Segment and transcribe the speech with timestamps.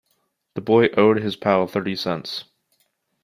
[0.55, 2.45] The boy owed his pal thirty cents.